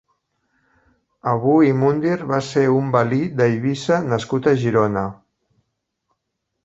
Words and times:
Abu-l-Mundir 1.33 2.17
va 2.33 2.39
ser 2.49 2.63
un 2.77 2.89
valí 2.97 3.21
d'Eivissa 3.43 4.01
nascut 4.15 4.51
a 4.53 4.55
Girona. 4.65 5.05